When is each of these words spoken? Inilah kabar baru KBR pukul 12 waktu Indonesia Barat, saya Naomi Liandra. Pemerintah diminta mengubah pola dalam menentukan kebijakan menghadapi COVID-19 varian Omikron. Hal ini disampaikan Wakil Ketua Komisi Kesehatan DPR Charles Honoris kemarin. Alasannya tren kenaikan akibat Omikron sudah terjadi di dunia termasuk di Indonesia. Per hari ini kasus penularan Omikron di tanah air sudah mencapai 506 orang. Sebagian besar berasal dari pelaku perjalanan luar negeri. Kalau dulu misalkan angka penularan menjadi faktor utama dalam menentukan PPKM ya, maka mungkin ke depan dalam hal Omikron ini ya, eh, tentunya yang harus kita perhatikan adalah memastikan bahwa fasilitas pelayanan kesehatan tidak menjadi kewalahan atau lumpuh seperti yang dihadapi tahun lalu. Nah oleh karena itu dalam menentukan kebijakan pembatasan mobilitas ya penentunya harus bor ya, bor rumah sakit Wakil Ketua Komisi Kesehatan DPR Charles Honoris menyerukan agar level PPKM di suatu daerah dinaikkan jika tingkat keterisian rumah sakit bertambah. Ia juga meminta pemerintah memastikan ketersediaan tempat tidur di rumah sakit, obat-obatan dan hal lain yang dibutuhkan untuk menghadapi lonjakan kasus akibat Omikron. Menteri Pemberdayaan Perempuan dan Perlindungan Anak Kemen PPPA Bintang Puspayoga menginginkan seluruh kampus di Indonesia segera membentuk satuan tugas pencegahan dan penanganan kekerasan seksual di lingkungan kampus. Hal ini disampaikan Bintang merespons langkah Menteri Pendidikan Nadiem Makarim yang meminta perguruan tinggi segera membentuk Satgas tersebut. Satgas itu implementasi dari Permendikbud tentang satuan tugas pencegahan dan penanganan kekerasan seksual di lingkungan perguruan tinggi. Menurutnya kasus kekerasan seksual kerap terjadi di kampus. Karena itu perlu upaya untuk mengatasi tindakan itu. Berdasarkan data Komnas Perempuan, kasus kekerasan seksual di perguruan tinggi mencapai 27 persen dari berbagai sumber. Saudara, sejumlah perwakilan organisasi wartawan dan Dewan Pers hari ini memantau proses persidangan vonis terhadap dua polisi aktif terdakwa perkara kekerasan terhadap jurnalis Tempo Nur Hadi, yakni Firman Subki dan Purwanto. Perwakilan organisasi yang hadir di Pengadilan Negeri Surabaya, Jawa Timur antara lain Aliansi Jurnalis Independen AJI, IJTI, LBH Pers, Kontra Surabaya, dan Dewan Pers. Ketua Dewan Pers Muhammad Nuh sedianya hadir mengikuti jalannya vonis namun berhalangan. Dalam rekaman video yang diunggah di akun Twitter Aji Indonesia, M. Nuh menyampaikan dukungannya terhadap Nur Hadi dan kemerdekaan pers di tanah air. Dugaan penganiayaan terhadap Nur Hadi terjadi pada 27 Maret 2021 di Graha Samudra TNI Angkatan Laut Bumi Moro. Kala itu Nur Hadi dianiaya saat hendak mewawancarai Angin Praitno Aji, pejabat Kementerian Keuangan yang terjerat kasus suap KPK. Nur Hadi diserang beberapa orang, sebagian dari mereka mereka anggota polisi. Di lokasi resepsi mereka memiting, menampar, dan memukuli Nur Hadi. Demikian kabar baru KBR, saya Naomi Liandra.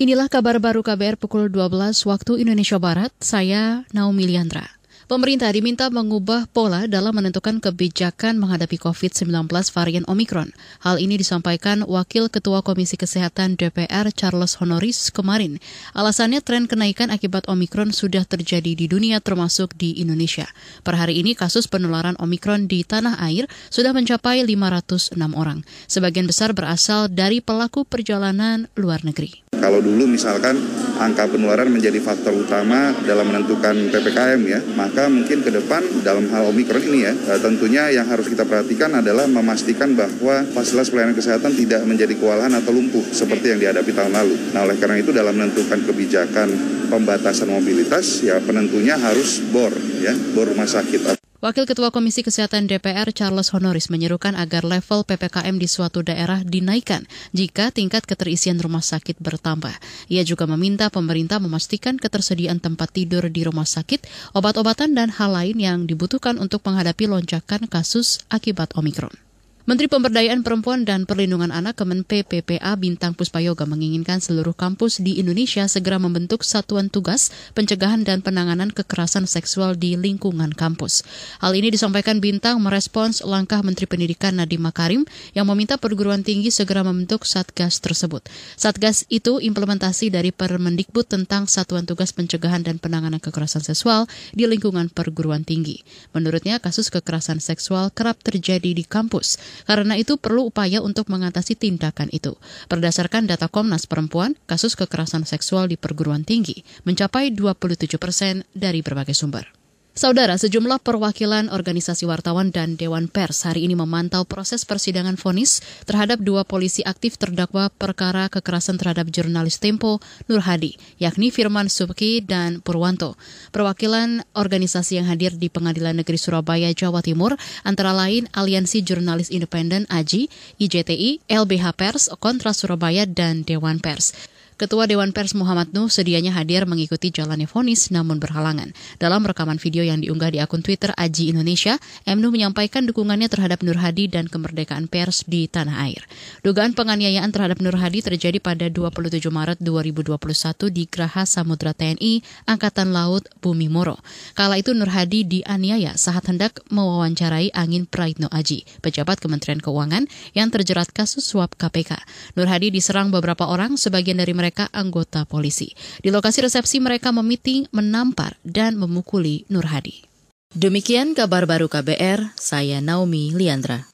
Inilah 0.00 0.32
kabar 0.32 0.56
baru 0.56 0.80
KBR 0.80 1.20
pukul 1.20 1.52
12 1.52 2.08
waktu 2.08 2.40
Indonesia 2.40 2.80
Barat, 2.80 3.12
saya 3.20 3.84
Naomi 3.92 4.24
Liandra. 4.24 4.64
Pemerintah 5.04 5.52
diminta 5.52 5.92
mengubah 5.92 6.48
pola 6.48 6.88
dalam 6.88 7.12
menentukan 7.12 7.60
kebijakan 7.60 8.40
menghadapi 8.40 8.80
COVID-19 8.80 9.28
varian 9.76 10.08
Omikron. 10.08 10.56
Hal 10.80 10.96
ini 10.96 11.20
disampaikan 11.20 11.84
Wakil 11.84 12.32
Ketua 12.32 12.64
Komisi 12.64 12.96
Kesehatan 12.96 13.60
DPR 13.60 14.08
Charles 14.16 14.56
Honoris 14.56 15.12
kemarin. 15.12 15.60
Alasannya 15.92 16.40
tren 16.40 16.64
kenaikan 16.64 17.12
akibat 17.12 17.44
Omikron 17.44 17.92
sudah 17.92 18.24
terjadi 18.24 18.72
di 18.72 18.88
dunia 18.88 19.20
termasuk 19.20 19.76
di 19.76 20.00
Indonesia. 20.00 20.48
Per 20.80 20.96
hari 20.96 21.20
ini 21.20 21.36
kasus 21.36 21.68
penularan 21.68 22.16
Omikron 22.16 22.72
di 22.72 22.88
tanah 22.88 23.20
air 23.20 23.44
sudah 23.68 23.92
mencapai 23.92 24.48
506 24.48 25.12
orang. 25.36 25.60
Sebagian 25.92 26.24
besar 26.24 26.56
berasal 26.56 27.12
dari 27.12 27.44
pelaku 27.44 27.84
perjalanan 27.84 28.64
luar 28.80 29.04
negeri. 29.04 29.49
Kalau 29.60 29.84
dulu 29.84 30.08
misalkan 30.08 30.56
angka 30.96 31.28
penularan 31.28 31.68
menjadi 31.68 32.00
faktor 32.00 32.32
utama 32.32 32.92
dalam 33.04 33.28
menentukan 33.28 33.76
PPKM 33.92 34.40
ya, 34.48 34.60
maka 34.76 35.06
mungkin 35.12 35.44
ke 35.44 35.50
depan 35.52 35.84
dalam 36.00 36.28
hal 36.32 36.48
Omikron 36.48 36.80
ini 36.80 37.04
ya, 37.04 37.12
eh, 37.12 37.40
tentunya 37.40 37.92
yang 37.92 38.08
harus 38.08 38.28
kita 38.28 38.48
perhatikan 38.48 38.96
adalah 38.96 39.28
memastikan 39.28 39.92
bahwa 39.92 40.44
fasilitas 40.56 40.88
pelayanan 40.88 41.16
kesehatan 41.16 41.52
tidak 41.56 41.84
menjadi 41.84 42.16
kewalahan 42.16 42.52
atau 42.56 42.72
lumpuh 42.72 43.04
seperti 43.12 43.52
yang 43.52 43.60
dihadapi 43.60 43.92
tahun 43.92 44.12
lalu. 44.16 44.34
Nah 44.56 44.64
oleh 44.64 44.76
karena 44.80 44.96
itu 45.00 45.12
dalam 45.12 45.36
menentukan 45.36 45.84
kebijakan 45.84 46.48
pembatasan 46.88 47.52
mobilitas 47.52 48.24
ya 48.24 48.40
penentunya 48.42 48.98
harus 48.98 49.44
bor 49.52 49.70
ya, 50.00 50.16
bor 50.34 50.48
rumah 50.48 50.66
sakit 50.66 51.19
Wakil 51.40 51.64
Ketua 51.64 51.88
Komisi 51.88 52.20
Kesehatan 52.20 52.68
DPR 52.68 53.16
Charles 53.16 53.48
Honoris 53.56 53.88
menyerukan 53.88 54.36
agar 54.36 54.60
level 54.60 55.08
PPKM 55.08 55.56
di 55.56 55.64
suatu 55.64 56.04
daerah 56.04 56.44
dinaikkan 56.44 57.08
jika 57.32 57.72
tingkat 57.72 58.04
keterisian 58.04 58.60
rumah 58.60 58.84
sakit 58.84 59.16
bertambah. 59.16 59.72
Ia 60.12 60.20
juga 60.20 60.44
meminta 60.44 60.92
pemerintah 60.92 61.40
memastikan 61.40 61.96
ketersediaan 61.96 62.60
tempat 62.60 62.92
tidur 62.92 63.24
di 63.32 63.40
rumah 63.48 63.64
sakit, 63.64 64.04
obat-obatan 64.36 64.92
dan 64.92 65.08
hal 65.08 65.32
lain 65.32 65.56
yang 65.56 65.88
dibutuhkan 65.88 66.36
untuk 66.36 66.60
menghadapi 66.60 67.08
lonjakan 67.08 67.64
kasus 67.72 68.20
akibat 68.28 68.76
Omikron. 68.76 69.29
Menteri 69.70 69.86
Pemberdayaan 69.86 70.42
Perempuan 70.42 70.82
dan 70.82 71.06
Perlindungan 71.06 71.54
Anak 71.54 71.78
Kemen 71.78 72.02
PPPA 72.02 72.74
Bintang 72.74 73.14
Puspayoga 73.14 73.70
menginginkan 73.70 74.18
seluruh 74.18 74.50
kampus 74.50 74.98
di 74.98 75.22
Indonesia 75.22 75.62
segera 75.70 75.94
membentuk 76.02 76.42
satuan 76.42 76.90
tugas 76.90 77.30
pencegahan 77.54 78.02
dan 78.02 78.18
penanganan 78.18 78.74
kekerasan 78.74 79.30
seksual 79.30 79.78
di 79.78 79.94
lingkungan 79.94 80.50
kampus. 80.58 81.06
Hal 81.38 81.54
ini 81.54 81.70
disampaikan 81.70 82.18
Bintang 82.18 82.58
merespons 82.58 83.22
langkah 83.22 83.62
Menteri 83.62 83.86
Pendidikan 83.86 84.42
Nadiem 84.42 84.58
Makarim 84.58 85.06
yang 85.38 85.46
meminta 85.46 85.78
perguruan 85.78 86.26
tinggi 86.26 86.50
segera 86.50 86.82
membentuk 86.82 87.22
Satgas 87.22 87.78
tersebut. 87.78 88.26
Satgas 88.58 89.06
itu 89.06 89.38
implementasi 89.38 90.10
dari 90.10 90.34
Permendikbud 90.34 91.06
tentang 91.06 91.46
satuan 91.46 91.86
tugas 91.86 92.10
pencegahan 92.10 92.66
dan 92.66 92.82
penanganan 92.82 93.22
kekerasan 93.22 93.62
seksual 93.62 94.10
di 94.34 94.50
lingkungan 94.50 94.90
perguruan 94.90 95.46
tinggi. 95.46 95.86
Menurutnya 96.10 96.58
kasus 96.58 96.90
kekerasan 96.90 97.38
seksual 97.38 97.94
kerap 97.94 98.18
terjadi 98.26 98.74
di 98.74 98.82
kampus. 98.82 99.38
Karena 99.68 100.00
itu 100.00 100.16
perlu 100.16 100.48
upaya 100.48 100.80
untuk 100.80 101.12
mengatasi 101.12 101.58
tindakan 101.60 102.08
itu. 102.10 102.40
Berdasarkan 102.72 103.28
data 103.28 103.52
Komnas 103.52 103.84
Perempuan, 103.84 104.38
kasus 104.48 104.78
kekerasan 104.78 105.28
seksual 105.28 105.68
di 105.68 105.76
perguruan 105.76 106.24
tinggi 106.24 106.64
mencapai 106.88 107.34
27 107.36 108.00
persen 108.00 108.48
dari 108.56 108.80
berbagai 108.80 109.12
sumber. 109.12 109.59
Saudara, 109.90 110.38
sejumlah 110.38 110.86
perwakilan 110.86 111.50
organisasi 111.50 112.06
wartawan 112.06 112.54
dan 112.54 112.78
Dewan 112.78 113.10
Pers 113.10 113.42
hari 113.42 113.66
ini 113.66 113.74
memantau 113.74 114.22
proses 114.22 114.62
persidangan 114.62 115.18
vonis 115.18 115.58
terhadap 115.82 116.22
dua 116.22 116.46
polisi 116.46 116.86
aktif 116.86 117.18
terdakwa 117.18 117.74
perkara 117.74 118.30
kekerasan 118.30 118.78
terhadap 118.78 119.10
jurnalis 119.10 119.58
Tempo 119.58 119.98
Nur 120.30 120.46
Hadi, 120.46 120.78
yakni 121.02 121.34
Firman 121.34 121.66
Subki 121.66 122.22
dan 122.22 122.62
Purwanto. 122.62 123.18
Perwakilan 123.50 124.22
organisasi 124.38 125.02
yang 125.02 125.10
hadir 125.10 125.34
di 125.34 125.50
Pengadilan 125.50 125.98
Negeri 125.98 126.22
Surabaya, 126.22 126.70
Jawa 126.70 127.02
Timur 127.02 127.34
antara 127.66 127.90
lain 127.90 128.30
Aliansi 128.30 128.86
Jurnalis 128.86 129.26
Independen 129.34 129.90
AJI, 129.90 130.30
IJTI, 130.62 131.26
LBH 131.26 131.66
Pers, 131.74 132.14
Kontra 132.22 132.54
Surabaya, 132.54 133.10
dan 133.10 133.42
Dewan 133.42 133.82
Pers. 133.82 134.14
Ketua 134.60 134.84
Dewan 134.84 135.16
Pers 135.16 135.32
Muhammad 135.32 135.72
Nuh 135.72 135.88
sedianya 135.88 136.36
hadir 136.36 136.68
mengikuti 136.68 137.08
jalannya 137.08 137.48
vonis 137.48 137.88
namun 137.88 138.20
berhalangan. 138.20 138.76
Dalam 139.00 139.24
rekaman 139.24 139.56
video 139.56 139.80
yang 139.80 140.04
diunggah 140.04 140.28
di 140.28 140.36
akun 140.36 140.60
Twitter 140.60 140.92
Aji 141.00 141.32
Indonesia, 141.32 141.80
M. 142.04 142.20
Nuh 142.20 142.28
menyampaikan 142.28 142.84
dukungannya 142.84 143.32
terhadap 143.32 143.64
Nur 143.64 143.80
Hadi 143.80 144.12
dan 144.12 144.28
kemerdekaan 144.28 144.84
pers 144.92 145.24
di 145.24 145.48
tanah 145.48 145.88
air. 145.88 146.04
Dugaan 146.44 146.76
penganiayaan 146.76 147.32
terhadap 147.32 147.56
Nur 147.64 147.72
Hadi 147.72 148.04
terjadi 148.04 148.36
pada 148.36 148.68
27 148.68 149.24
Maret 149.32 149.64
2021 149.64 150.20
di 150.68 150.84
Graha 150.84 151.24
Samudra 151.24 151.72
TNI 151.72 152.20
Angkatan 152.44 152.92
Laut 152.92 153.32
Bumi 153.40 153.72
Moro. 153.72 153.96
Kala 154.36 154.60
itu 154.60 154.76
Nur 154.76 154.92
Hadi 154.92 155.24
dianiaya 155.24 155.96
saat 155.96 156.28
hendak 156.28 156.60
mewawancarai 156.68 157.48
Angin 157.56 157.88
Praitno 157.88 158.28
Aji, 158.28 158.68
pejabat 158.84 159.24
Kementerian 159.24 159.64
Keuangan 159.64 160.04
yang 160.36 160.52
terjerat 160.52 160.92
kasus 160.92 161.24
suap 161.24 161.56
KPK. 161.56 161.96
Nur 162.36 162.44
Hadi 162.44 162.68
diserang 162.68 163.08
beberapa 163.08 163.48
orang, 163.48 163.80
sebagian 163.80 164.20
dari 164.20 164.36
mereka 164.36 164.49
mereka 164.50 164.66
anggota 164.74 165.22
polisi. 165.22 165.70
Di 166.02 166.10
lokasi 166.10 166.42
resepsi 166.42 166.82
mereka 166.82 167.14
memiting, 167.14 167.70
menampar, 167.70 168.34
dan 168.42 168.74
memukuli 168.74 169.46
Nur 169.46 169.70
Hadi. 169.70 170.02
Demikian 170.50 171.14
kabar 171.14 171.46
baru 171.46 171.70
KBR, 171.70 172.34
saya 172.34 172.82
Naomi 172.82 173.30
Liandra. 173.30 173.86